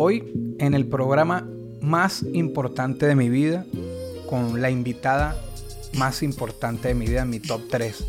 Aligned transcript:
Hoy 0.00 0.54
en 0.60 0.74
el 0.74 0.86
programa 0.86 1.44
más 1.80 2.22
importante 2.32 3.04
de 3.04 3.16
mi 3.16 3.28
vida, 3.28 3.66
con 4.30 4.62
la 4.62 4.70
invitada 4.70 5.36
más 5.94 6.22
importante 6.22 6.86
de 6.86 6.94
mi 6.94 7.06
vida, 7.06 7.24
mi 7.24 7.40
top 7.40 7.62
3 7.68 8.04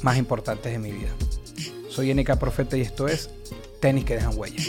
más 0.00 0.16
importantes 0.16 0.72
de 0.72 0.78
mi 0.78 0.90
vida. 0.90 1.10
Soy 1.90 2.14
NK 2.14 2.38
Profeta 2.38 2.78
y 2.78 2.80
esto 2.80 3.08
es 3.08 3.28
Tenis 3.78 4.06
que 4.06 4.14
dejan 4.14 4.38
huella. 4.38 4.64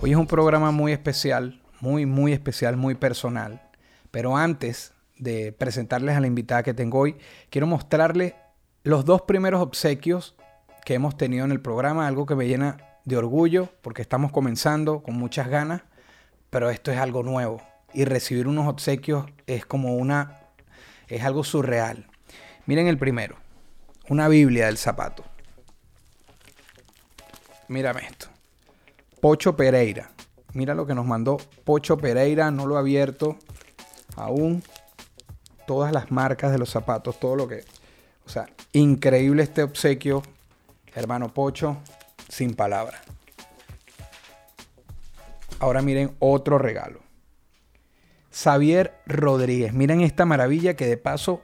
Hoy 0.00 0.10
es 0.10 0.16
un 0.16 0.26
programa 0.26 0.72
muy 0.72 0.90
especial, 0.90 1.62
muy, 1.78 2.06
muy 2.06 2.32
especial, 2.32 2.76
muy 2.76 2.96
personal. 2.96 3.62
Pero 4.10 4.36
antes 4.36 4.94
de 5.16 5.52
presentarles 5.52 6.16
a 6.16 6.20
la 6.20 6.26
invitada 6.26 6.64
que 6.64 6.74
tengo 6.74 6.98
hoy, 6.98 7.14
quiero 7.50 7.68
mostrarles 7.68 8.34
los 8.82 9.04
dos 9.04 9.22
primeros 9.22 9.60
obsequios 9.60 10.34
que 10.84 10.94
hemos 10.94 11.16
tenido 11.16 11.44
en 11.44 11.52
el 11.52 11.60
programa, 11.60 12.06
algo 12.06 12.26
que 12.26 12.34
me 12.34 12.46
llena 12.46 12.78
de 13.04 13.16
orgullo 13.16 13.68
porque 13.82 14.02
estamos 14.02 14.32
comenzando 14.32 15.02
con 15.02 15.16
muchas 15.16 15.48
ganas, 15.48 15.82
pero 16.48 16.70
esto 16.70 16.90
es 16.90 16.98
algo 16.98 17.22
nuevo 17.22 17.60
y 17.92 18.04
recibir 18.04 18.46
unos 18.48 18.66
obsequios 18.66 19.26
es 19.46 19.66
como 19.66 19.96
una 19.96 20.38
es 21.08 21.24
algo 21.24 21.42
surreal. 21.42 22.06
Miren 22.66 22.86
el 22.86 22.98
primero, 22.98 23.36
una 24.08 24.28
Biblia 24.28 24.66
del 24.66 24.78
zapato. 24.78 25.24
Mírame 27.68 28.02
esto. 28.02 28.28
Pocho 29.20 29.56
Pereira. 29.56 30.10
Mira 30.52 30.74
lo 30.74 30.86
que 30.86 30.94
nos 30.94 31.06
mandó 31.06 31.36
Pocho 31.64 31.98
Pereira, 31.98 32.50
no 32.50 32.66
lo 32.66 32.76
he 32.76 32.78
abierto 32.78 33.36
aún. 34.16 34.62
Todas 35.66 35.92
las 35.92 36.10
marcas 36.10 36.52
de 36.52 36.58
los 36.58 36.70
zapatos, 36.70 37.20
todo 37.20 37.36
lo 37.36 37.46
que 37.46 37.64
o 38.30 38.32
sea, 38.32 38.46
increíble 38.72 39.42
este 39.42 39.64
obsequio, 39.64 40.22
hermano 40.94 41.34
Pocho, 41.34 41.78
sin 42.28 42.54
palabras. 42.54 43.00
Ahora 45.58 45.82
miren 45.82 46.14
otro 46.20 46.56
regalo. 46.56 47.00
Xavier 48.30 48.94
Rodríguez. 49.04 49.72
Miren 49.72 50.00
esta 50.00 50.26
maravilla 50.26 50.76
que 50.76 50.86
de 50.86 50.96
paso, 50.96 51.42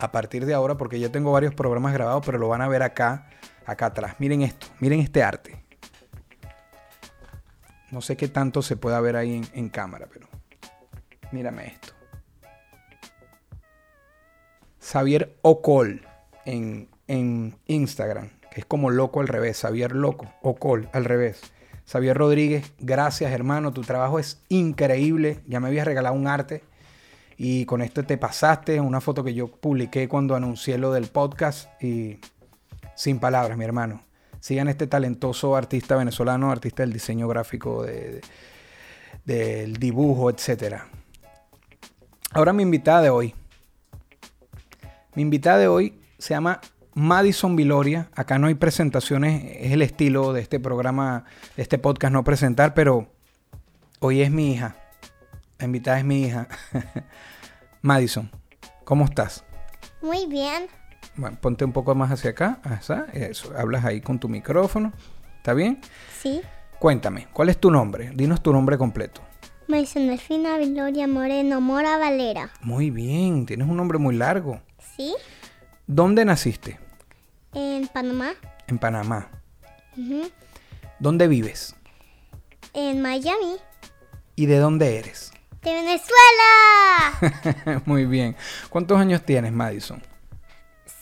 a 0.00 0.10
partir 0.10 0.44
de 0.44 0.54
ahora, 0.54 0.76
porque 0.76 0.98
ya 0.98 1.12
tengo 1.12 1.30
varios 1.30 1.54
programas 1.54 1.92
grabados, 1.92 2.26
pero 2.26 2.38
lo 2.38 2.48
van 2.48 2.62
a 2.62 2.68
ver 2.68 2.82
acá, 2.82 3.30
acá 3.64 3.86
atrás. 3.86 4.16
Miren 4.18 4.42
esto, 4.42 4.66
miren 4.80 4.98
este 4.98 5.22
arte. 5.22 5.62
No 7.92 8.00
sé 8.00 8.16
qué 8.16 8.26
tanto 8.26 8.60
se 8.60 8.76
pueda 8.76 9.00
ver 9.00 9.14
ahí 9.14 9.36
en, 9.36 9.46
en 9.52 9.68
cámara, 9.68 10.08
pero 10.12 10.26
mírame 11.30 11.68
esto. 11.68 11.92
Xavier 14.80 15.38
Ocol 15.42 16.04
en, 16.46 16.88
Instagram, 17.66 18.30
que 18.50 18.60
es 18.60 18.66
como 18.66 18.90
loco 18.90 19.20
al 19.20 19.28
revés, 19.28 19.60
Xavier 19.60 19.92
Loco, 19.92 20.32
Ocol 20.42 20.88
al 20.92 21.04
revés. 21.04 21.42
Xavier 21.86 22.16
Rodríguez, 22.16 22.72
gracias 22.78 23.30
hermano, 23.32 23.72
tu 23.72 23.82
trabajo 23.82 24.18
es 24.18 24.42
increíble, 24.48 25.40
ya 25.46 25.60
me 25.60 25.68
habías 25.68 25.86
regalado 25.86 26.14
un 26.14 26.26
arte 26.26 26.62
y 27.36 27.66
con 27.66 27.82
esto 27.82 28.04
te 28.04 28.16
pasaste, 28.16 28.80
una 28.80 29.00
foto 29.00 29.22
que 29.22 29.34
yo 29.34 29.48
publiqué 29.48 30.08
cuando 30.08 30.34
anuncié 30.34 30.78
lo 30.78 30.92
del 30.92 31.08
podcast 31.08 31.70
y 31.82 32.18
sin 32.94 33.18
palabras, 33.18 33.58
mi 33.58 33.64
hermano. 33.64 34.02
Sigan 34.40 34.68
este 34.68 34.86
talentoso 34.86 35.56
artista 35.56 35.96
venezolano, 35.96 36.50
artista 36.50 36.82
del 36.82 36.92
diseño 36.92 37.26
gráfico, 37.28 37.82
de, 37.82 38.20
del 39.24 39.76
dibujo, 39.78 40.30
etc. 40.30 40.82
Ahora 42.30 42.52
mi 42.52 42.62
invitada 42.62 43.02
de 43.02 43.10
hoy. 43.10 43.34
Mi 45.14 45.22
invitada 45.22 45.58
de 45.58 45.68
hoy 45.68 45.98
se 46.18 46.34
llama 46.34 46.60
Madison 46.94 47.56
Viloria. 47.56 48.08
Acá 48.14 48.38
no 48.38 48.46
hay 48.46 48.54
presentaciones, 48.54 49.42
es 49.58 49.72
el 49.72 49.82
estilo 49.82 50.32
de 50.32 50.40
este 50.40 50.60
programa, 50.60 51.24
de 51.56 51.62
este 51.62 51.78
podcast, 51.78 52.12
no 52.12 52.24
presentar, 52.24 52.74
pero 52.74 53.08
hoy 54.00 54.22
es 54.22 54.30
mi 54.30 54.52
hija. 54.52 54.76
La 55.58 55.66
invitada 55.66 55.98
es 55.98 56.04
mi 56.04 56.22
hija. 56.22 56.48
Madison, 57.82 58.30
¿cómo 58.84 59.04
estás? 59.04 59.44
Muy 60.02 60.26
bien. 60.26 60.66
Bueno, 61.16 61.38
ponte 61.40 61.64
un 61.64 61.72
poco 61.72 61.94
más 61.94 62.10
hacia 62.10 62.30
acá. 62.30 62.58
Asa, 62.64 63.06
Eso, 63.12 63.52
hablas 63.56 63.84
ahí 63.84 64.00
con 64.00 64.18
tu 64.18 64.28
micrófono. 64.28 64.92
¿Está 65.36 65.54
bien? 65.54 65.80
Sí. 66.20 66.40
Cuéntame, 66.78 67.28
¿cuál 67.32 67.48
es 67.50 67.58
tu 67.58 67.70
nombre? 67.70 68.10
Dinos 68.14 68.42
tu 68.42 68.52
nombre 68.52 68.76
completo. 68.78 69.20
Maison 69.68 70.06
Delfina 70.06 70.58
Viloria 70.58 71.06
Moreno 71.06 71.60
Mora 71.60 71.96
Valera. 71.96 72.50
Muy 72.60 72.90
bien, 72.90 73.46
tienes 73.46 73.66
un 73.68 73.76
nombre 73.76 73.98
muy 73.98 74.14
largo. 74.14 74.60
¿Sí? 74.96 75.14
¿Dónde 75.86 76.24
naciste? 76.24 76.78
En 77.52 77.86
Panamá. 77.88 78.32
En 78.66 78.78
Panamá. 78.78 79.28
¿Dónde 80.98 81.28
vives? 81.28 81.74
En 82.72 83.02
Miami. 83.02 83.56
¿Y 84.36 84.46
de 84.46 84.58
dónde 84.58 84.98
eres? 84.98 85.32
De 85.62 85.72
Venezuela. 85.72 87.82
muy 87.86 88.06
bien. 88.06 88.36
¿Cuántos 88.70 88.98
años 88.98 89.22
tienes, 89.24 89.52
Madison? 89.52 90.02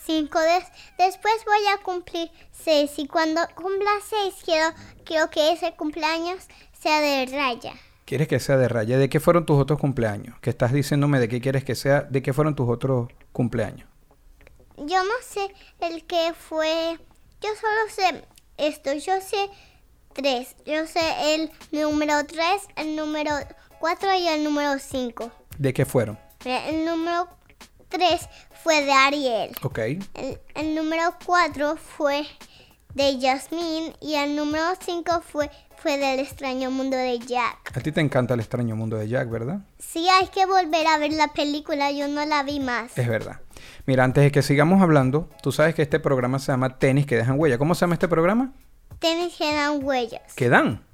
Cinco 0.04 0.38
des- 0.40 0.70
Después 0.98 1.34
voy 1.46 1.66
a 1.72 1.82
cumplir 1.82 2.30
seis. 2.50 2.92
Y 2.98 3.06
cuando 3.06 3.40
cumpla 3.54 3.90
seis, 4.08 4.34
quiero, 4.44 4.68
quiero 5.04 5.30
que 5.30 5.52
ese 5.52 5.72
cumpleaños 5.74 6.46
sea 6.78 7.00
de 7.00 7.26
raya. 7.26 7.74
¿Quieres 8.04 8.28
que 8.28 8.40
sea 8.40 8.56
de 8.58 8.68
raya? 8.68 8.98
¿De 8.98 9.08
qué 9.08 9.20
fueron 9.20 9.46
tus 9.46 9.58
otros 9.60 9.78
cumpleaños? 9.78 10.38
Que 10.40 10.50
estás 10.50 10.72
diciéndome 10.72 11.18
de 11.20 11.28
qué 11.28 11.40
quieres 11.40 11.64
que 11.64 11.74
sea, 11.76 12.02
de 12.02 12.20
qué 12.20 12.32
fueron 12.32 12.54
tus 12.54 12.68
otros 12.68 13.08
cumpleaños. 13.32 13.88
Yo 14.86 15.02
no 15.04 15.14
sé 15.26 15.54
el 15.80 16.04
que 16.06 16.32
fue. 16.34 16.98
Yo 17.40 17.48
solo 17.60 17.90
sé 17.94 18.24
esto. 18.56 18.92
Yo 18.94 19.20
sé 19.20 19.50
tres. 20.12 20.56
Yo 20.64 20.86
sé 20.86 21.34
el 21.34 21.50
número 21.70 22.24
tres, 22.26 22.62
el 22.76 22.96
número 22.96 23.32
cuatro 23.78 24.14
y 24.14 24.28
el 24.28 24.44
número 24.44 24.78
cinco. 24.78 25.30
¿De 25.58 25.72
qué 25.72 25.84
fueron? 25.84 26.18
El 26.44 26.84
número 26.84 27.28
tres 27.88 28.28
fue 28.62 28.82
de 28.82 28.92
Ariel. 28.92 29.56
Ok. 29.62 29.78
El, 29.78 30.40
el 30.54 30.74
número 30.74 31.14
cuatro 31.24 31.76
fue 31.76 32.26
de 32.94 33.18
Jasmine. 33.20 33.94
Y 34.00 34.14
el 34.14 34.36
número 34.36 34.64
cinco 34.80 35.22
fue, 35.22 35.50
fue 35.76 35.98
del 35.98 36.20
extraño 36.20 36.70
mundo 36.70 36.96
de 36.96 37.18
Jack. 37.18 37.76
A 37.76 37.80
ti 37.80 37.92
te 37.92 38.00
encanta 38.00 38.34
el 38.34 38.40
extraño 38.40 38.76
mundo 38.76 38.96
de 38.96 39.08
Jack, 39.08 39.28
¿verdad? 39.30 39.60
Sí, 39.78 40.08
hay 40.08 40.28
que 40.28 40.46
volver 40.46 40.86
a 40.86 40.98
ver 40.98 41.12
la 41.12 41.28
película. 41.28 41.90
Yo 41.90 42.08
no 42.08 42.24
la 42.24 42.42
vi 42.42 42.60
más. 42.60 42.96
Es 42.96 43.08
verdad. 43.08 43.40
Mira, 43.86 44.04
antes 44.04 44.24
de 44.24 44.32
que 44.32 44.42
sigamos 44.42 44.82
hablando, 44.82 45.28
tú 45.42 45.52
sabes 45.52 45.74
que 45.74 45.82
este 45.82 46.00
programa 46.00 46.38
se 46.38 46.52
llama 46.52 46.78
Tenis 46.78 47.06
que 47.06 47.16
dejan 47.16 47.38
huella. 47.38 47.58
¿Cómo 47.58 47.74
se 47.74 47.80
llama 47.80 47.94
este 47.94 48.08
programa? 48.08 48.52
Tenis 48.98 49.34
que 49.36 49.52
dan 49.52 49.84
huellas. 49.84 50.34
Que 50.34 50.48
dan. 50.48 50.84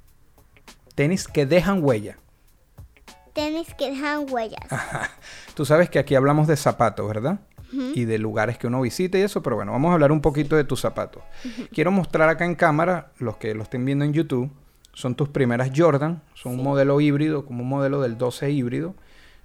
Tenis 0.95 1.27
que 1.27 1.45
dejan 1.45 1.83
huella. 1.83 2.17
Tenis 3.33 3.73
que 3.75 3.91
dejan 3.91 4.25
huellas. 4.29 4.59
Tú 5.53 5.65
sabes 5.65 5.89
que 5.89 5.99
aquí 5.99 6.15
hablamos 6.15 6.47
de 6.47 6.57
zapatos, 6.57 7.07
¿verdad? 7.07 7.39
Y 7.71 8.05
de 8.05 8.17
lugares 8.17 8.57
que 8.57 8.67
uno 8.67 8.81
visita 8.81 9.17
y 9.17 9.21
eso, 9.21 9.43
pero 9.43 9.55
bueno, 9.55 9.71
vamos 9.71 9.91
a 9.91 9.93
hablar 9.93 10.11
un 10.11 10.21
poquito 10.21 10.55
de 10.55 10.63
tus 10.63 10.81
zapatos. 10.81 11.21
Quiero 11.71 11.91
mostrar 11.91 12.27
acá 12.29 12.45
en 12.45 12.55
cámara, 12.55 13.11
los 13.19 13.37
que 13.37 13.53
lo 13.53 13.63
estén 13.63 13.85
viendo 13.85 14.03
en 14.05 14.13
YouTube, 14.13 14.49
son 14.93 15.15
tus 15.15 15.29
primeras 15.29 15.71
Jordan, 15.75 16.21
son 16.33 16.53
un 16.53 16.63
modelo 16.63 16.99
híbrido, 16.99 17.45
como 17.45 17.63
un 17.63 17.69
modelo 17.69 18.01
del 18.01 18.17
12 18.17 18.49
híbrido. 18.51 18.95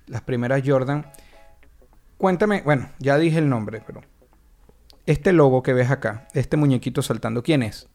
Las 0.07 0.23
primeras 0.23 0.63
Jordan. 0.65 1.07
Cuéntame, 2.19 2.63
bueno, 2.63 2.91
ya 2.99 3.19
dije 3.19 3.39
el 3.39 3.49
nombre, 3.49 3.83
pero 3.87 4.03
este 5.07 5.33
logo 5.33 5.63
que 5.63 5.73
ves 5.75 5.91
acá, 5.91 6.29
este 6.33 6.57
muñequito 6.57 7.03
saltando, 7.03 7.43
¿quién 7.43 7.63
es? 7.63 7.89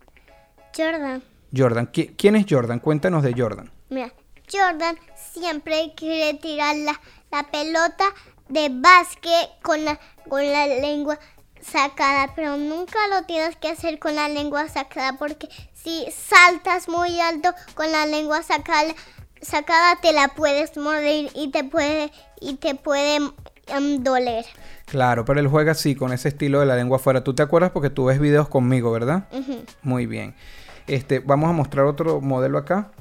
Jordan. 0.78 1.24
Jordan. 1.56 1.92
¿Qui- 1.92 2.14
¿Quién 2.18 2.36
es 2.36 2.46
Jordan? 2.48 2.80
Cuéntanos 2.80 3.24
de 3.24 3.34
Jordan. 3.36 3.72
Mira, 3.90 4.14
Jordan 4.52 4.98
siempre 5.16 5.94
quiere 5.96 6.38
tirar 6.40 6.76
la, 6.76 7.00
la 7.32 7.44
pelota 7.52 8.06
de 8.50 8.70
básquet 8.70 9.50
con 9.62 9.86
la, 9.86 10.00
con 10.28 10.46
la 10.52 10.68
lengua 10.68 11.18
sacada, 11.62 12.34
pero 12.36 12.58
nunca 12.58 12.98
lo 13.10 13.26
tienes 13.26 13.56
que 13.56 13.70
hacer 13.70 14.00
con 14.00 14.16
la 14.16 14.30
lengua 14.30 14.68
sacada 14.68 15.18
porque 15.18 15.48
si 15.74 16.06
saltas 16.12 16.88
muy 16.88 17.20
alto 17.20 17.54
con 17.76 17.92
la 17.92 18.06
lengua 18.06 18.42
sacada, 18.44 18.94
sacada 19.42 19.98
te 20.02 20.14
la 20.14 20.30
puedes 20.30 20.76
morder 20.78 21.30
y 21.36 21.52
te 21.52 21.64
puede 21.64 22.12
y 22.42 22.56
te 22.56 22.76
puede 22.76 23.18
em, 23.68 24.04
doler. 24.04 24.46
Claro, 24.86 25.24
pero 25.26 25.40
él 25.40 25.48
juega 25.48 25.74
así, 25.74 25.96
con 25.96 26.14
ese 26.14 26.30
estilo 26.30 26.60
de 26.60 26.66
la 26.66 26.76
lengua 26.76 26.98
afuera. 26.98 27.24
¿Tú 27.24 27.36
te 27.36 27.44
acuerdas? 27.44 27.72
Porque 27.72 27.90
tú 27.90 28.06
ves 28.06 28.20
videos 28.20 28.50
conmigo, 28.50 28.92
¿verdad? 28.92 29.28
Muy 29.84 30.08
bien. 30.08 30.34
Este, 30.88 31.20
vamos 31.20 31.50
a 31.50 31.54
mostrar 31.54 31.86
otro 31.86 32.22
modelo 32.22 32.58
acá. 32.58 32.92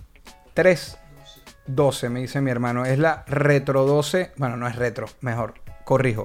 312, 1.68 2.08
me 2.08 2.20
dice 2.20 2.40
mi 2.40 2.50
hermano. 2.50 2.86
Es 2.86 2.98
la 2.98 3.24
Retro 3.26 3.84
12. 3.84 4.32
Bueno, 4.36 4.56
no 4.56 4.66
es 4.66 4.76
retro, 4.76 5.06
mejor. 5.20 5.54
Corrijo. 5.84 6.24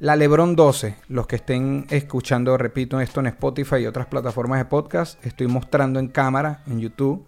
La 0.00 0.16
Lebron 0.16 0.56
12. 0.56 0.96
Los 1.08 1.26
que 1.28 1.36
estén 1.36 1.86
escuchando, 1.90 2.56
repito, 2.56 3.00
esto 3.00 3.20
en 3.20 3.26
Spotify 3.28 3.76
y 3.76 3.86
otras 3.86 4.06
plataformas 4.06 4.58
de 4.58 4.64
podcast, 4.64 5.24
estoy 5.24 5.46
mostrando 5.46 6.00
en 6.00 6.08
cámara, 6.08 6.62
en 6.66 6.80
YouTube, 6.80 7.24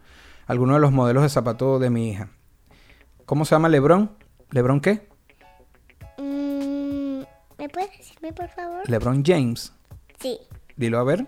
algunos 0.46 0.76
de 0.76 0.80
los 0.80 0.90
modelos 0.90 1.22
de 1.22 1.28
zapatos 1.28 1.80
de 1.80 1.90
mi 1.90 2.10
hija. 2.10 2.30
¿Cómo 3.26 3.44
se 3.44 3.54
llama 3.54 3.68
Lebron? 3.68 4.10
¿Lebron 4.50 4.80
qué? 4.80 5.06
Mm, 6.18 7.22
¿Me 7.58 7.68
puedes 7.68 7.96
decirme, 7.96 8.32
por 8.32 8.48
favor? 8.48 8.88
Lebron 8.90 9.22
James. 9.24 9.72
Sí. 10.20 10.38
Dilo 10.76 10.98
a 10.98 11.04
ver. 11.04 11.26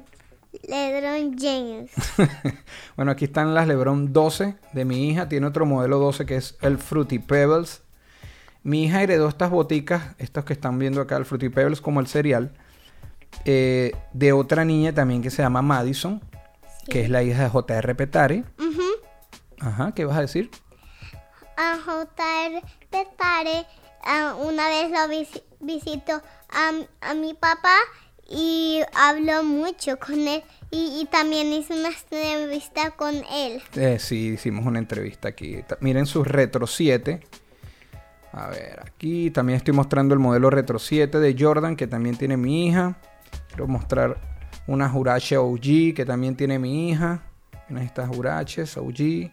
LeBron 0.68 1.36
James. 1.38 1.90
bueno, 2.96 3.12
aquí 3.12 3.24
están 3.26 3.54
las 3.54 3.66
Lebron 3.66 4.12
12 4.12 4.56
de 4.72 4.84
mi 4.84 5.08
hija. 5.08 5.28
Tiene 5.28 5.46
otro 5.46 5.66
modelo 5.66 5.98
12 5.98 6.26
que 6.26 6.36
es 6.36 6.56
el 6.62 6.78
Fruity 6.78 7.18
Pebbles. 7.18 7.82
Mi 8.62 8.84
hija 8.84 9.02
heredó 9.02 9.28
estas 9.28 9.50
boticas, 9.50 10.14
estos 10.18 10.44
que 10.44 10.54
están 10.54 10.78
viendo 10.78 11.00
acá, 11.00 11.16
el 11.16 11.24
Fruity 11.26 11.50
Pebbles 11.50 11.80
como 11.82 12.00
el 12.00 12.06
cereal, 12.06 12.54
eh, 13.44 13.92
de 14.14 14.32
otra 14.32 14.64
niña 14.64 14.94
también 14.94 15.20
que 15.22 15.30
se 15.30 15.42
llama 15.42 15.60
Madison, 15.60 16.22
que 16.88 17.02
es 17.02 17.10
la 17.10 17.22
hija 17.22 17.42
de 17.42 17.48
J.R. 17.50 17.94
Petare. 17.94 18.44
Ajá, 19.60 19.92
¿qué 19.92 20.04
vas 20.04 20.16
a 20.16 20.22
decir? 20.22 20.50
A 21.56 21.78
J.R. 21.84 22.62
Petare, 22.90 23.66
ah, 24.04 24.34
una 24.40 24.68
vez 24.68 24.90
lo 24.90 24.98
visi- 25.14 25.42
visitó 25.60 26.20
a, 26.50 26.70
a 27.02 27.14
mi 27.14 27.34
papá 27.34 27.76
y 28.28 28.80
habló 28.94 29.44
mucho 29.44 29.98
con 29.98 30.26
él 30.26 30.42
y, 30.70 31.06
también 31.10 31.52
hizo 31.52 31.74
una 31.74 31.90
entrevista 31.90 32.90
con 32.92 33.14
él. 33.14 33.62
Eh, 33.76 33.98
sí, 34.00 34.32
hicimos 34.34 34.66
una 34.66 34.80
entrevista 34.80 35.28
aquí. 35.28 35.58
Miren 35.80 36.06
sus 36.06 36.26
Retro 36.26 36.66
7. 36.66 37.20
A 38.32 38.48
ver, 38.48 38.80
aquí 38.84 39.30
también 39.30 39.58
estoy 39.58 39.72
mostrando 39.74 40.14
el 40.14 40.20
modelo 40.20 40.50
Retro 40.50 40.80
7 40.80 41.20
de 41.20 41.36
Jordan 41.38 41.76
que 41.76 41.86
también 41.86 42.16
tiene 42.16 42.36
mi 42.36 42.66
hija. 42.66 42.96
Quiero 43.48 43.68
mostrar 43.68 44.18
una 44.66 44.88
Jurache 44.88 45.36
OG 45.36 45.94
que 45.94 46.04
también 46.04 46.34
tiene 46.34 46.58
mi 46.58 46.90
hija. 46.90 47.22
Miren 47.68 47.86
estas 47.86 48.08
Juraches 48.08 48.76
OG. 48.76 49.30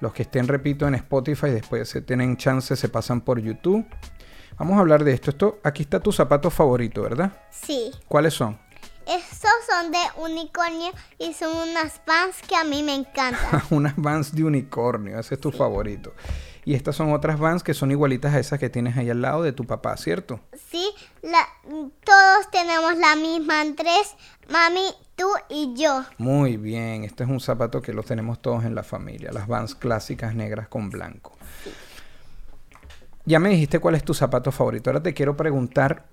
Los 0.00 0.12
que 0.12 0.22
estén, 0.22 0.48
repito, 0.48 0.88
en 0.88 0.94
Spotify, 0.94 1.48
después 1.48 1.88
se 1.88 2.00
tienen 2.00 2.36
chance, 2.36 2.74
se 2.76 2.88
pasan 2.88 3.20
por 3.20 3.40
YouTube. 3.40 3.86
Vamos 4.58 4.76
a 4.76 4.80
hablar 4.80 5.02
de 5.02 5.12
esto. 5.12 5.30
esto 5.30 5.58
aquí 5.64 5.82
está 5.82 6.00
tu 6.00 6.12
zapato 6.12 6.50
favorito, 6.50 7.02
¿verdad? 7.02 7.32
Sí. 7.50 7.90
¿Cuáles 8.06 8.34
son? 8.34 8.58
Estos 9.06 9.50
son 9.68 9.90
de 9.90 9.98
unicornio 10.16 10.92
y 11.18 11.34
son 11.34 11.68
unas 11.68 11.98
pants 11.98 12.40
que 12.48 12.56
a 12.56 12.64
mí 12.64 12.82
me 12.82 12.94
encantan. 12.94 13.62
unas 13.70 13.94
Vans 13.96 14.34
de 14.34 14.44
unicornio, 14.44 15.18
ese 15.18 15.34
es 15.34 15.40
tu 15.40 15.52
favorito. 15.52 16.14
Y 16.64 16.74
estas 16.74 16.96
son 16.96 17.12
otras 17.12 17.38
Vans 17.38 17.62
que 17.62 17.74
son 17.74 17.90
igualitas 17.90 18.32
a 18.32 18.38
esas 18.38 18.58
que 18.58 18.70
tienes 18.70 18.96
ahí 18.96 19.10
al 19.10 19.20
lado 19.20 19.42
de 19.42 19.52
tu 19.52 19.64
papá, 19.64 19.96
¿cierto? 19.98 20.40
Sí, 20.70 20.88
la, 21.20 21.46
todos 22.04 22.50
tenemos 22.50 22.96
la 22.96 23.16
misma 23.16 23.60
Andrés, 23.60 24.14
mami, 24.48 24.86
tú 25.16 25.28
y 25.50 25.74
yo. 25.76 26.04
Muy 26.16 26.56
bien, 26.56 27.04
este 27.04 27.24
es 27.24 27.28
un 27.28 27.40
zapato 27.40 27.82
que 27.82 27.92
los 27.92 28.06
tenemos 28.06 28.40
todos 28.40 28.64
en 28.64 28.74
la 28.74 28.84
familia, 28.84 29.32
las 29.32 29.46
Vans 29.46 29.74
clásicas 29.74 30.34
negras 30.34 30.68
con 30.68 30.88
blanco. 30.88 31.36
Ya 33.26 33.38
me 33.38 33.48
dijiste 33.48 33.78
cuál 33.78 33.94
es 33.94 34.04
tu 34.04 34.12
zapato 34.12 34.52
favorito. 34.52 34.90
Ahora 34.90 35.02
te 35.02 35.14
quiero 35.14 35.36
preguntar 35.36 36.04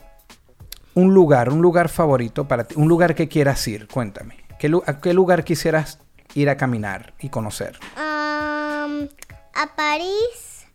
un 0.93 1.13
lugar, 1.13 1.49
un 1.49 1.61
lugar 1.61 1.89
favorito 1.89 2.47
para 2.47 2.63
ti, 2.65 2.75
un 2.77 2.87
lugar 2.87 3.15
que 3.15 3.27
quieras 3.27 3.67
ir. 3.67 3.87
Cuéntame, 3.87 4.37
¿qué 4.59 4.71
¿a 4.85 5.01
qué 5.01 5.13
lugar 5.13 5.43
quisieras 5.43 5.99
ir 6.35 6.49
a 6.49 6.55
caminar 6.57 7.13
y 7.19 7.29
conocer? 7.29 7.77
Am, 7.97 9.09
a 9.53 9.75
París, 9.75 10.65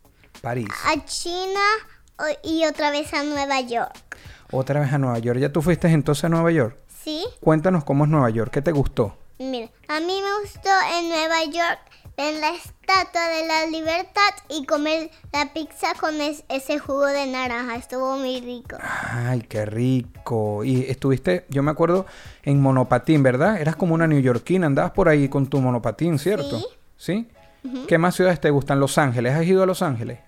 París. 0.42 0.68
a 0.84 1.04
China 1.06 1.60
y 2.42 2.64
otra 2.66 2.90
vez 2.90 3.12
a 3.14 3.22
Nueva 3.22 3.60
York. 3.62 3.94
Otra 4.50 4.80
vez 4.80 4.92
a 4.92 4.98
Nueva 4.98 5.18
York. 5.18 5.38
¿Ya 5.38 5.50
tú 5.50 5.62
fuiste 5.62 5.88
entonces 5.88 6.24
a 6.24 6.28
Nueva 6.28 6.50
York? 6.50 6.76
¿Sí? 7.02 7.24
Cuéntanos 7.40 7.84
cómo 7.84 8.04
es 8.04 8.10
Nueva 8.10 8.28
York, 8.30 8.52
¿qué 8.52 8.62
te 8.62 8.72
gustó? 8.72 9.16
Mira, 9.38 9.68
a 9.88 10.00
mí 10.00 10.20
me 10.22 10.40
gustó 10.42 10.70
en 10.98 11.08
Nueva 11.08 11.44
York 11.44 11.80
ver 12.16 12.34
la 12.40 12.50
estatua 12.50 13.28
de 13.28 13.46
la 13.46 13.66
libertad 13.66 14.30
y 14.48 14.64
comer 14.64 15.10
la 15.32 15.52
pizza 15.52 15.88
con 16.00 16.20
es- 16.20 16.44
ese 16.48 16.78
jugo 16.78 17.06
de 17.06 17.26
naranja. 17.26 17.76
Estuvo 17.76 18.16
muy 18.16 18.40
rico. 18.40 18.76
Ay, 18.80 19.42
qué 19.42 19.66
rico. 19.66 20.64
Y 20.64 20.84
estuviste, 20.90 21.44
yo 21.48 21.62
me 21.62 21.70
acuerdo, 21.70 22.06
en 22.42 22.60
monopatín, 22.60 23.22
¿verdad? 23.22 23.60
Eras 23.60 23.76
como 23.76 23.94
una 23.94 24.06
neoyorquina, 24.06 24.66
andabas 24.66 24.92
por 24.92 25.08
ahí 25.08 25.28
con 25.28 25.46
tu 25.46 25.60
monopatín, 25.60 26.18
¿cierto? 26.18 26.58
Sí. 26.58 26.66
¿Sí? 26.96 27.28
¿Qué 27.88 27.98
más 27.98 28.14
ciudades 28.14 28.40
te 28.40 28.50
gustan? 28.50 28.78
Los 28.80 28.96
Ángeles. 28.96 29.34
¿Has 29.34 29.44
ido 29.44 29.62
a 29.62 29.66
Los 29.66 29.82
Ángeles? 29.82 30.20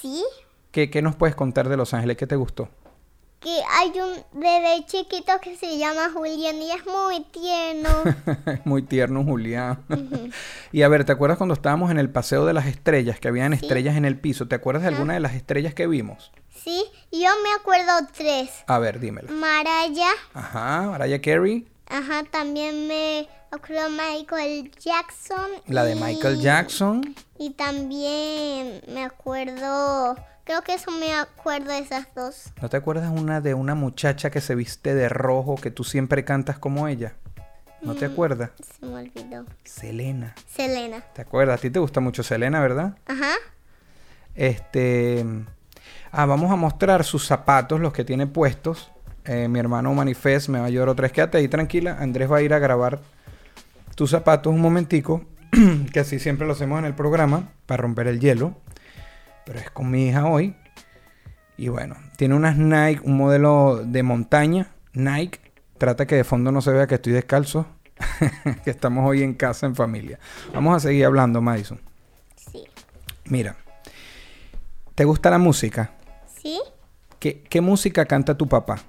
¿Sí? 0.00 0.24
¿Qué, 0.70 0.90
qué 0.90 1.02
nos 1.02 1.16
puedes 1.16 1.36
contar 1.36 1.68
de 1.68 1.76
Los 1.76 1.92
Ángeles? 1.94 2.16
¿Qué 2.16 2.26
te 2.26 2.36
gustó? 2.36 2.68
Que 3.40 3.60
hay 3.70 3.92
un 4.00 4.40
bebé 4.40 4.84
chiquito 4.86 5.32
que 5.40 5.56
se 5.56 5.78
llama 5.78 6.10
Julián 6.12 6.56
y 6.60 6.72
es 6.72 6.84
muy 6.86 7.20
tierno. 7.30 7.88
Muy 8.64 8.82
tierno, 8.82 9.22
Julián. 9.24 9.84
y 10.72 10.82
a 10.82 10.88
ver, 10.88 11.04
¿te 11.04 11.12
acuerdas 11.12 11.38
cuando 11.38 11.54
estábamos 11.54 11.90
en 11.92 11.98
el 11.98 12.10
Paseo 12.10 12.44
de 12.46 12.52
las 12.52 12.66
Estrellas, 12.66 13.20
que 13.20 13.28
habían 13.28 13.52
estrellas 13.52 13.96
en 13.96 14.04
el 14.04 14.18
piso? 14.18 14.48
¿Te 14.48 14.56
acuerdas 14.56 14.82
de 14.82 14.88
alguna 14.88 15.14
de 15.14 15.20
las 15.20 15.34
estrellas 15.34 15.72
que 15.72 15.86
vimos? 15.86 16.32
¿Sí? 16.48 16.84
Yo 17.12 17.28
me 17.44 17.52
acuerdo 17.60 17.92
tres. 18.12 18.50
A 18.66 18.78
ver, 18.80 18.98
dímela. 18.98 19.30
Maraya. 19.30 20.10
Ajá, 20.34 20.82
Mariah 20.90 21.20
Carey, 21.20 21.68
Ajá, 21.86 22.24
también 22.24 22.86
me 22.88 23.28
acuerdo 23.50 23.88
Michael 23.90 24.70
Jackson. 24.78 25.48
la 25.68 25.84
de 25.84 25.92
y- 25.94 26.00
Michael 26.00 26.40
Jackson. 26.40 27.14
Y 27.38 27.50
también 27.50 28.82
me 28.88 29.04
acuerdo, 29.04 30.16
creo 30.48 30.62
que 30.62 30.72
eso 30.72 30.90
me 30.90 31.12
acuerdo 31.12 31.72
de 31.72 31.80
esas 31.80 32.06
dos. 32.14 32.46
¿No 32.62 32.70
te 32.70 32.78
acuerdas 32.78 33.10
una 33.14 33.42
de 33.42 33.52
una 33.52 33.74
muchacha 33.74 34.30
que 34.30 34.40
se 34.40 34.54
viste 34.54 34.94
de 34.94 35.10
rojo 35.10 35.56
que 35.56 35.70
tú 35.70 35.84
siempre 35.84 36.24
cantas 36.24 36.58
como 36.58 36.88
ella? 36.88 37.12
¿No 37.82 37.94
te 37.94 38.06
acuerdas? 38.06 38.52
Se 38.80 38.86
me 38.86 38.94
olvidó. 38.94 39.44
Selena. 39.64 40.34
Selena. 40.50 41.02
¿Te 41.12 41.20
acuerdas? 41.20 41.58
A 41.58 41.60
ti 41.60 41.68
te 41.68 41.78
gusta 41.78 42.00
mucho 42.00 42.22
Selena, 42.22 42.62
¿verdad? 42.62 42.96
Ajá. 43.06 43.34
Este. 44.34 45.22
Ah, 46.10 46.24
vamos 46.24 46.50
a 46.50 46.56
mostrar 46.56 47.04
sus 47.04 47.26
zapatos, 47.26 47.78
los 47.78 47.92
que 47.92 48.04
tiene 48.04 48.26
puestos. 48.26 48.90
Eh, 49.26 49.48
mi 49.48 49.58
hermano 49.58 49.92
Manifest 49.92 50.48
me 50.48 50.60
va 50.60 50.64
a 50.64 50.68
ayudar 50.68 50.88
otra 50.88 51.02
vez. 51.02 51.12
Quédate 51.12 51.36
ahí 51.36 51.48
tranquila. 51.48 51.98
Andrés 52.00 52.32
va 52.32 52.38
a 52.38 52.42
ir 52.42 52.54
a 52.54 52.58
grabar 52.58 53.00
tus 53.96 54.12
zapatos 54.12 54.50
un 54.50 54.62
momentico. 54.62 55.26
que 55.92 56.00
así 56.00 56.18
siempre 56.18 56.46
lo 56.46 56.54
hacemos 56.54 56.78
en 56.78 56.86
el 56.86 56.94
programa. 56.94 57.50
Para 57.66 57.82
romper 57.82 58.06
el 58.06 58.18
hielo. 58.18 58.54
Pero 59.48 59.60
es 59.60 59.70
con 59.70 59.90
mi 59.90 60.08
hija 60.08 60.26
hoy. 60.26 60.54
Y 61.56 61.68
bueno, 61.68 61.96
tiene 62.18 62.34
unas 62.34 62.58
Nike, 62.58 63.00
un 63.02 63.16
modelo 63.16 63.80
de 63.82 64.02
montaña. 64.02 64.74
Nike. 64.92 65.40
Trata 65.78 66.06
que 66.06 66.16
de 66.16 66.24
fondo 66.24 66.52
no 66.52 66.60
se 66.60 66.70
vea 66.70 66.86
que 66.86 66.96
estoy 66.96 67.14
descalzo. 67.14 67.66
que 68.64 68.70
estamos 68.70 69.08
hoy 69.08 69.22
en 69.22 69.32
casa 69.32 69.64
en 69.64 69.74
familia. 69.74 70.18
Vamos 70.52 70.76
a 70.76 70.80
seguir 70.80 71.06
hablando, 71.06 71.40
Madison. 71.40 71.80
Sí. 72.36 72.66
Mira, 73.24 73.56
¿te 74.94 75.06
gusta 75.06 75.30
la 75.30 75.38
música? 75.38 75.92
¿Sí? 76.26 76.60
¿Qué, 77.18 77.42
qué 77.44 77.62
música 77.62 78.04
canta 78.04 78.36
tu 78.36 78.46
papá? 78.46 78.80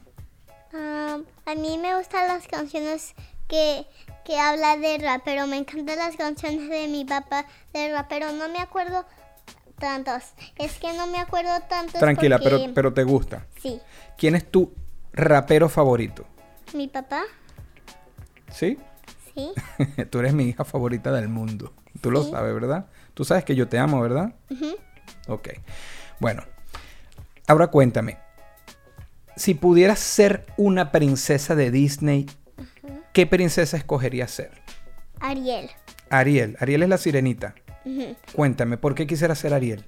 Ah, 0.74 1.20
a 1.46 1.56
mí 1.56 1.78
me 1.78 1.96
gustan 1.96 2.28
las 2.28 2.46
canciones 2.48 3.16
que, 3.48 3.86
que 4.26 4.38
habla 4.38 4.76
de 4.76 4.98
rap, 4.98 5.22
pero 5.24 5.48
me 5.48 5.56
encantan 5.56 5.98
las 5.98 6.18
canciones 6.18 6.68
de 6.70 6.90
mi 6.90 7.06
papá 7.06 7.46
de 7.72 7.94
rap, 7.94 8.08
pero 8.10 8.34
no 8.34 8.50
me 8.50 8.60
acuerdo 8.60 9.06
tantos. 9.78 10.24
Es 10.58 10.78
que 10.80 10.94
no 10.94 11.08
me 11.08 11.20
acuerdo 11.20 11.52
tantos. 11.70 12.00
Tranquila, 12.00 12.38
porque- 12.40 12.58
pero, 12.58 12.74
pero 12.74 12.94
te 12.94 13.04
gusta. 13.04 13.46
Sí. 13.62 13.80
¿Quién 14.18 14.36
es 14.36 14.50
tu 14.50 14.74
rapero 15.14 15.70
favorito? 15.70 16.26
Mi 16.74 16.88
papá, 16.88 17.24
¿Sí? 18.52 18.78
sí. 19.34 19.52
Tú 20.10 20.20
eres 20.20 20.34
mi 20.34 20.46
hija 20.46 20.64
favorita 20.66 21.12
del 21.12 21.30
mundo. 21.30 21.74
Tú 22.02 22.12
lo 22.12 22.24
sabes, 22.24 22.54
¿verdad? 22.54 22.86
Tú 23.14 23.26
sabes 23.26 23.44
que 23.44 23.56
yo 23.56 23.68
te 23.68 23.78
amo, 23.80 24.00
¿verdad? 24.02 24.34
Ok. 25.28 25.50
Bueno, 26.20 26.44
ahora 27.48 27.68
cuéntame. 27.68 28.18
Si 29.36 29.54
pudieras 29.54 30.00
ser 30.00 30.46
una 30.58 30.92
princesa 30.92 31.56
de 31.56 31.72
Disney, 31.72 32.26
¿qué 33.14 33.26
princesa 33.26 33.78
escogerías 33.78 34.32
ser? 34.32 34.52
Ariel. 35.20 35.70
Ariel. 36.10 36.58
Ariel 36.60 36.84
es 36.84 36.90
la 36.90 36.98
sirenita. 36.98 37.56
Cuéntame, 38.34 38.78
¿por 38.78 38.96
qué 38.96 39.06
quisieras 39.08 39.40
ser 39.40 39.54
Ariel? 39.54 39.86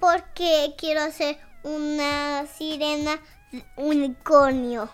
Porque 0.00 0.74
quiero 0.78 1.10
ser 1.12 1.38
una 1.62 2.44
sirena 2.58 3.18
unicornio. 3.76 4.88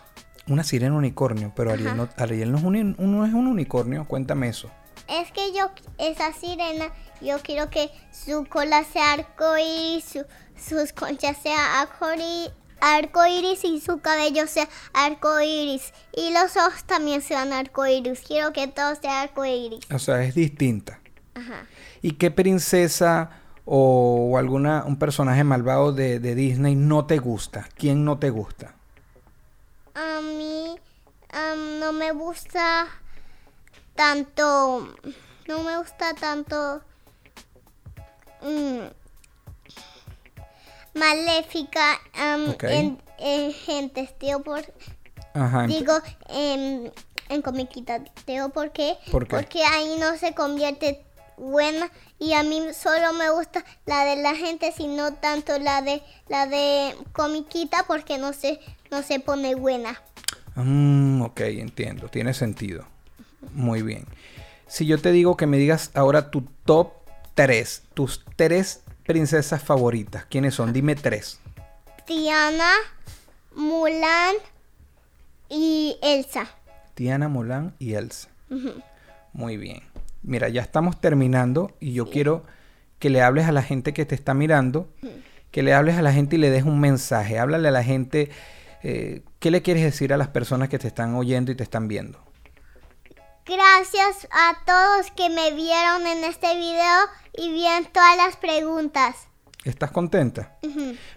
Una 0.49 0.65
sirena 0.65 0.95
unicornio, 0.97 1.53
pero 1.55 1.73
Ariel 1.73 1.97
no, 1.97 2.09
Ariel 2.17 2.51
no 2.53 2.59
es, 2.59 2.65
un, 2.65 2.97
no 2.99 3.25
es 3.27 3.33
un 3.35 3.47
unicornio. 3.47 4.07
Cuéntame 4.07 4.49
eso. 4.49 4.71
Es 5.09 5.31
que 5.33 5.53
yo, 5.55 5.71
esa 5.99 6.33
sirena, 6.33 6.91
yo 7.21 7.39
quiero 7.43 7.71
que 7.71 7.91
su 8.13 8.45
cola 8.47 8.85
sea 8.85 9.13
arcoíris, 9.13 10.05
su- 10.05 10.27
sus 10.59 10.93
conchas 10.93 11.37
sea 11.43 11.81
arcoíris, 11.81 12.51
arco 12.81 13.27
iris 13.27 13.65
y 13.65 13.81
su 13.81 14.01
cabello 14.01 14.47
sea 14.47 14.69
arco 14.93 15.41
iris. 15.41 15.93
Y 16.15 16.33
los 16.33 16.57
ojos 16.57 16.85
también 16.85 17.23
sean 17.23 17.53
arco 17.53 17.87
iris. 17.87 18.21
Quiero 18.27 18.53
que 18.53 18.67
todo 18.69 18.95
sea 18.97 19.23
arco 19.23 19.45
iris. 19.45 19.81
O 19.95 19.99
sea, 19.99 20.23
es 20.23 20.35
distinta. 20.35 21.01
Ajá. 21.39 21.67
¿Y 22.03 22.13
qué 22.13 22.31
princesa 22.31 23.31
o, 23.65 24.31
o 24.33 24.39
alguna 24.39 24.85
un 24.87 24.99
personaje 24.99 25.45
malvado 25.45 25.93
de, 25.93 26.19
de 26.21 26.35
Disney 26.35 26.75
no 26.75 27.07
te 27.07 27.19
gusta? 27.19 27.69
¿Quién 27.77 28.05
no 28.05 28.19
te 28.19 28.31
gusta? 28.31 28.75
A 29.95 30.21
mí 30.21 30.77
am, 31.31 31.81
no 31.81 31.93
me 31.93 32.13
gusta 32.13 32.87
tanto. 33.95 34.95
No 35.49 35.63
me 35.63 35.79
gusta 35.79 36.15
tanto. 36.15 36.83
mm, 38.43 38.87
maléfica 40.95 42.01
en, 42.63 43.01
en 43.19 43.53
gente, 43.53 44.09
tío, 44.19 44.43
por, 44.43 44.61
Ajá. 45.35 45.67
digo 45.67 45.93
en, 46.29 46.93
en 47.29 47.43
comiquita, 47.43 48.03
tío, 48.25 48.49
¿por 48.51 48.73
qué? 48.73 48.99
¿Por 49.11 49.27
qué? 49.29 49.37
Porque 49.37 49.65
ahí 49.65 49.97
no 50.01 50.17
se 50.17 50.35
convierte 50.35 51.05
buena 51.39 51.91
y 52.19 52.33
a 52.35 52.43
mí 52.43 52.63
solo 52.73 53.13
me 53.13 53.31
gusta 53.31 53.65
la 53.87 54.05
de 54.05 54.17
la 54.17 54.35
gente, 54.35 54.73
sino 54.73 55.15
tanto 55.15 55.59
la 55.59 55.83
de 55.83 56.03
la 56.29 56.47
de 56.47 56.95
comiquita 57.13 57.85
porque 57.87 58.19
no 58.19 58.33
se 58.33 58.61
no 58.91 59.03
se 59.03 59.21
pone 59.21 59.55
buena. 59.55 60.01
Mm, 60.55 61.23
ok, 61.23 61.41
entiendo. 61.41 62.09
Tiene 62.09 62.35
sentido. 62.35 62.85
Muy 63.53 63.83
bien. 63.83 64.07
Si 64.67 64.87
yo 64.87 65.01
te 65.01 65.13
digo 65.13 65.37
que 65.37 65.47
me 65.47 65.57
digas 65.57 65.91
ahora 65.95 66.31
tu 66.31 66.43
top 66.65 66.93
3, 67.35 67.83
tus 67.95 68.25
tres 68.37 68.83
princesas 69.07 69.63
favoritas, 69.63 70.25
¿quiénes 70.27 70.55
son? 70.55 70.73
Dime 70.73 70.97
tres. 70.97 71.41
Tiana, 72.05 72.73
Mulan 73.55 74.35
y 75.49 75.97
Elsa. 76.03 76.47
Tiana, 76.95 77.29
Mulan 77.29 77.75
y 77.79 77.95
Elsa. 77.95 78.29
Muy 79.33 79.57
bien. 79.57 79.83
Mira, 80.29 80.49
ya 80.49 80.61
estamos 80.63 81.01
terminando 81.01 81.75
y 81.81 81.93
yo 81.95 82.11
quiero 82.11 82.45
que 82.99 83.11
le 83.11 83.23
hables 83.23 83.47
a 83.47 83.53
la 83.53 83.63
gente 83.63 83.93
que 83.95 84.05
te 84.05 84.15
está 84.15 84.35
mirando, 84.35 84.89
que 85.51 85.63
le 85.63 85.73
hables 85.73 85.97
a 85.97 86.03
la 86.03 86.13
gente 86.13 86.37
y 86.37 86.39
le 86.39 86.51
des 86.51 86.65
un 86.65 86.79
mensaje. 86.81 87.39
Háblale 87.39 87.69
a 87.69 87.71
la 87.73 87.83
gente. 87.83 88.31
eh, 88.83 89.23
¿Qué 89.39 89.51
le 89.51 89.63
quieres 89.63 89.83
decir 89.85 90.13
a 90.13 90.17
las 90.17 90.29
personas 90.29 90.69
que 90.69 90.79
te 90.79 90.87
están 90.89 91.15
oyendo 91.15 91.51
y 91.51 91.55
te 91.55 91.63
están 91.63 91.89
viendo? 91.89 92.19
Gracias 93.47 94.29
a 94.31 94.59
todos 94.67 95.11
que 95.13 95.31
me 95.31 95.53
vieron 95.53 96.07
en 96.07 96.25
este 96.25 96.55
video 96.57 96.99
y 97.33 97.51
vieron 97.53 97.87
todas 97.93 98.17
las 98.17 98.37
preguntas. 98.37 99.29
¿Estás 99.65 99.91
contenta? 99.91 100.59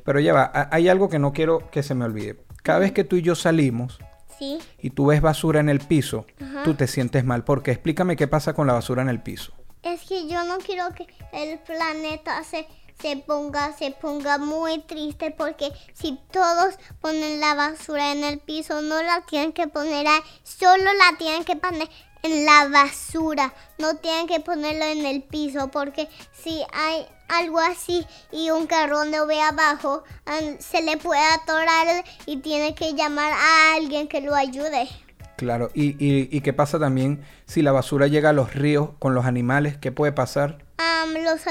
Pero 0.05 0.19
ya 0.19 0.33
va, 0.33 0.43
ha- 0.53 0.69
hay 0.71 0.87
algo 0.87 1.09
que 1.09 1.19
no 1.19 1.33
quiero 1.33 1.69
que 1.71 1.83
se 1.83 1.93
me 1.93 2.05
olvide. 2.05 2.37
Cada 2.63 2.79
vez 2.79 2.91
que 2.93 3.03
tú 3.03 3.17
y 3.17 3.21
yo 3.21 3.35
salimos 3.35 3.99
Sí. 4.41 4.57
y 4.79 4.89
tú 4.89 5.05
ves 5.05 5.21
basura 5.21 5.59
en 5.59 5.69
el 5.69 5.79
piso, 5.81 6.25
Ajá. 6.41 6.63
tú 6.63 6.73
te 6.73 6.87
sientes 6.87 7.23
mal. 7.23 7.43
¿Por 7.43 7.61
qué? 7.61 7.69
Explícame 7.71 8.15
qué 8.15 8.27
pasa 8.27 8.53
con 8.55 8.65
la 8.65 8.73
basura 8.73 9.03
en 9.03 9.09
el 9.09 9.21
piso. 9.21 9.53
Es 9.83 10.01
que 10.01 10.27
yo 10.27 10.43
no 10.45 10.57
quiero 10.57 10.85
que 10.95 11.05
el 11.31 11.59
planeta 11.59 12.43
se, 12.43 12.67
se 12.99 13.17
ponga 13.17 13.71
se 13.73 13.91
ponga 13.91 14.39
muy 14.39 14.79
triste 14.81 15.29
porque 15.29 15.71
si 15.93 16.19
todos 16.31 16.75
ponen 17.01 17.39
la 17.39 17.53
basura 17.53 18.11
en 18.11 18.23
el 18.23 18.39
piso 18.39 18.81
no 18.81 19.01
la 19.03 19.21
tienen 19.29 19.53
que 19.53 19.67
poner 19.67 20.07
ahí, 20.07 20.21
solo 20.43 20.85
la 20.85 21.17
tienen 21.19 21.43
que 21.43 21.55
poner 21.55 21.87
en 22.23 22.45
la 22.45 22.67
basura, 22.67 23.53
no 23.77 23.95
tienen 23.97 24.27
que 24.27 24.39
ponerlo 24.39 24.85
en 24.85 25.05
el 25.05 25.23
piso 25.23 25.69
porque 25.71 26.07
si 26.31 26.63
hay 26.73 27.05
algo 27.29 27.59
así 27.59 28.05
y 28.31 28.49
un 28.51 28.67
carro 28.67 29.05
lo 29.05 29.25
ve 29.27 29.41
abajo, 29.41 30.03
an- 30.25 30.61
se 30.61 30.81
le 30.81 30.97
puede 30.97 31.21
atorar 31.21 32.03
y 32.25 32.37
tiene 32.37 32.75
que 32.75 32.93
llamar 32.93 33.31
a 33.33 33.73
alguien 33.75 34.07
que 34.07 34.21
lo 34.21 34.35
ayude. 34.35 34.87
Claro, 35.37 35.71
y, 35.73 35.91
y- 36.03 36.29
y 36.31 36.41
qué 36.41 36.53
pasa 36.53 36.77
también 36.77 37.25
si 37.45 37.61
la 37.63 37.71
basura 37.71 38.05
llega 38.07 38.29
a 38.29 38.33
los 38.33 38.53
ríos 38.53 38.89
con 38.99 39.15
los 39.15 39.25
animales, 39.25 39.77
¿qué 39.77 39.91
puede 39.91 40.11
pasar? 40.11 40.63
Los, 41.13 41.41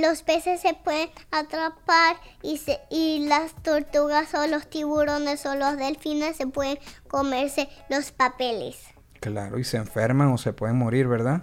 los 0.00 0.22
peces 0.22 0.60
se 0.60 0.74
pueden 0.74 1.08
atrapar 1.30 2.16
y, 2.42 2.58
se, 2.58 2.80
y 2.90 3.26
las 3.28 3.54
tortugas 3.62 4.34
o 4.34 4.46
los 4.48 4.68
tiburones 4.68 5.46
o 5.46 5.54
los 5.54 5.76
delfines 5.76 6.36
se 6.36 6.46
pueden 6.46 6.78
comerse 7.06 7.68
los 7.88 8.10
papeles. 8.10 8.76
Claro, 9.20 9.58
y 9.58 9.64
se 9.64 9.76
enferman 9.76 10.28
o 10.28 10.38
se 10.38 10.52
pueden 10.52 10.76
morir, 10.76 11.08
¿verdad? 11.08 11.42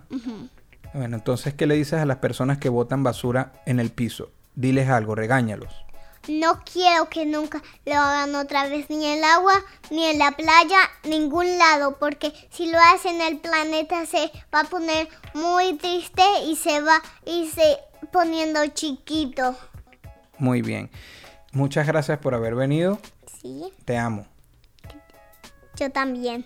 Bueno, 0.94 1.18
entonces, 1.18 1.54
¿qué 1.54 1.68
le 1.68 1.76
dices 1.76 2.00
a 2.00 2.06
las 2.06 2.18
personas 2.18 2.58
que 2.58 2.70
botan 2.70 3.04
basura 3.04 3.52
en 3.66 3.80
el 3.80 3.92
piso? 3.92 4.32
Diles 4.56 4.90
algo, 4.90 5.14
regáñalos. 5.16 5.74
No 6.28 6.64
quiero 6.64 7.08
que 7.10 7.26
nunca 7.26 7.62
lo 7.86 7.94
hagan 7.94 8.34
otra 8.34 8.68
vez 8.68 8.90
ni 8.90 9.06
en 9.06 9.20
el 9.20 9.24
agua, 9.24 9.54
ni 9.92 10.06
en 10.06 10.18
la 10.18 10.32
playa, 10.32 10.80
ningún 11.04 11.58
lado, 11.60 11.98
porque 12.00 12.34
si 12.50 12.72
lo 12.72 12.80
hacen 12.80 13.22
el 13.22 13.38
planeta 13.40 14.06
se 14.08 14.32
va 14.54 14.62
a 14.62 14.64
poner 14.64 15.08
muy 15.36 15.78
triste 15.78 16.24
y 16.48 16.56
se 16.56 16.82
va 16.82 17.00
y 17.26 17.48
se 17.50 17.78
poniendo 18.12 18.66
chiquito. 18.68 19.56
Muy 20.40 20.62
bien. 20.64 20.90
Muchas 21.52 21.86
gracias 21.86 22.18
por 22.18 22.34
haber 22.34 22.56
venido. 22.56 23.00
Sí, 23.42 23.72
Te 23.86 23.98
amo. 23.98 24.26
yo 25.78 25.92
también. 25.92 26.46